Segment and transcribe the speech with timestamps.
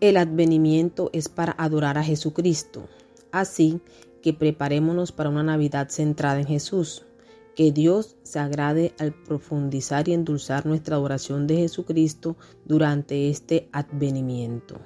[0.00, 2.86] El advenimiento es para adorar a Jesucristo,
[3.32, 3.80] así
[4.20, 7.06] que preparémonos para una Navidad centrada en Jesús.
[7.54, 12.36] Que Dios se agrade al profundizar y endulzar nuestra adoración de Jesucristo
[12.66, 14.78] durante este advenimiento.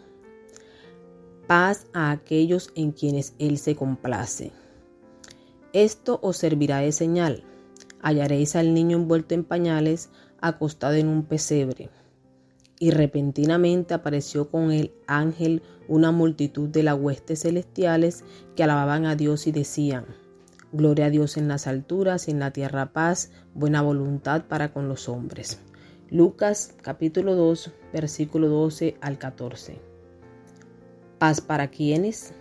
[1.49, 4.53] Paz a aquellos en quienes Él se complace.
[5.73, 7.43] Esto os servirá de señal.
[8.01, 11.91] Hallaréis al niño envuelto en pañales, acostado en un pesebre.
[12.81, 18.25] Y repentinamente apareció con el ángel una multitud de las huestes celestiales
[18.57, 20.07] que alababan a Dios y decían,
[20.73, 24.89] Gloria a Dios en las alturas y en la tierra paz, buena voluntad para con
[24.89, 25.61] los hombres.
[26.11, 29.79] Lucas capítulo 2 versículo 12 al 14.
[31.19, 32.33] Paz para quienes.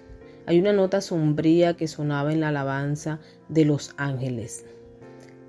[0.45, 4.65] Hay una nota sombría que sonaba en la alabanza de los ángeles.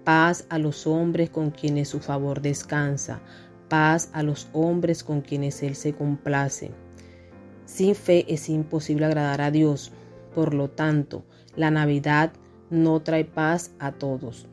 [0.04, 3.20] Paz a los hombres con quienes su favor descansa.
[3.70, 6.72] Paz a los hombres con quienes Él se complace.
[7.64, 9.92] Sin fe es imposible agradar a Dios.
[10.34, 11.24] Por lo tanto,
[11.56, 12.32] la Navidad
[12.68, 14.46] no trae paz a todos.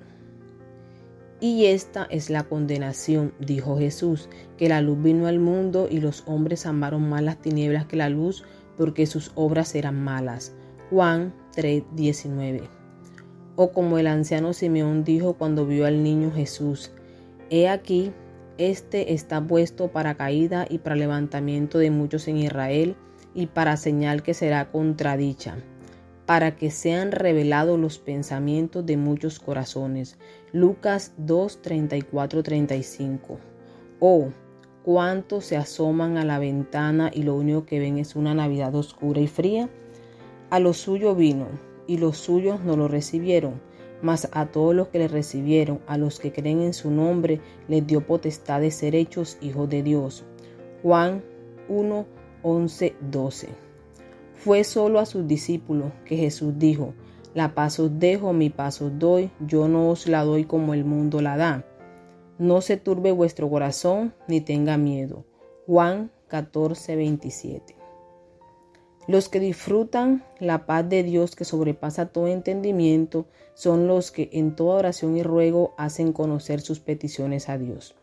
[1.40, 6.24] Y esta es la condenación, dijo Jesús, que la luz vino al mundo y los
[6.26, 8.44] hombres amaron más las tinieblas que la luz
[8.78, 10.54] porque sus obras eran malas.
[10.90, 12.70] Juan 3:19.
[13.56, 16.92] O como el anciano Simeón dijo cuando vio al niño Jesús,
[17.50, 18.12] He aquí,
[18.58, 22.96] este está puesto para caída y para levantamiento de muchos en Israel
[23.34, 25.58] y para señal que será contradicha
[26.28, 30.18] para que sean revelados los pensamientos de muchos corazones.
[30.52, 33.40] Lucas 2, 34, 35.
[34.02, 34.28] Oh,
[34.84, 39.22] cuántos se asoman a la ventana y lo único que ven es una Navidad oscura
[39.22, 39.70] y fría.
[40.50, 41.48] A lo suyo vino,
[41.88, 43.62] y los suyos no lo recibieron,
[44.02, 47.86] mas a todos los que le recibieron, a los que creen en su nombre, les
[47.86, 50.24] dio potestad de ser hechos hijos de Dios.
[50.84, 51.24] Juan
[51.70, 52.06] 1,
[52.44, 53.50] 11, 12.
[54.36, 56.94] Fue solo a sus discípulos que Jesús dijo,
[57.34, 60.86] La paz os dejo, mi paz os doy, yo no os la doy como el
[60.86, 61.66] mundo la da.
[62.38, 65.26] No se turbe vuestro corazón ni tenga miedo.
[65.66, 67.77] Juan 14, 27.
[69.08, 74.54] Los que disfrutan la paz de Dios que sobrepasa todo entendimiento son los que en
[74.54, 77.96] toda oración y ruego hacen conocer sus peticiones a Dios.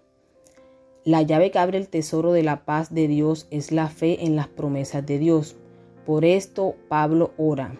[1.05, 4.35] La llave que abre el tesoro de la paz de Dios es la fe en
[4.35, 5.57] las promesas de Dios.
[6.07, 7.79] Por esto Pablo ora,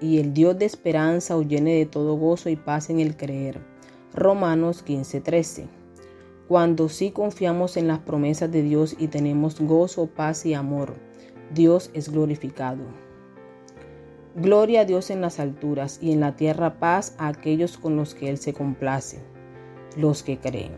[0.00, 3.60] y el Dios de esperanza os llene de todo gozo y paz en el creer.
[4.14, 5.66] Romanos 15:13.
[6.48, 10.94] Cuando sí confiamos en las promesas de Dios y tenemos gozo, paz y amor,
[11.52, 12.84] Dios es glorificado.
[14.36, 18.14] Gloria a Dios en las alturas y en la tierra paz a aquellos con los
[18.14, 19.20] que Él se complace,
[19.96, 20.72] los que creen.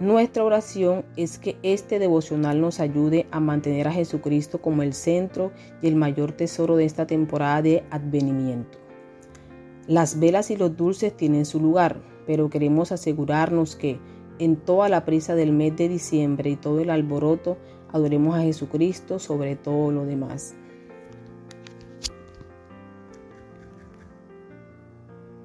[0.00, 5.50] Nuestra oración es que este devocional nos ayude a mantener a Jesucristo como el centro
[5.82, 8.78] y el mayor tesoro de esta temporada de advenimiento.
[9.88, 13.98] Las velas y los dulces tienen su lugar, pero queremos asegurarnos que
[14.38, 17.56] en toda la prisa del mes de diciembre y todo el alboroto
[17.92, 20.54] adoremos a Jesucristo sobre todo lo demás.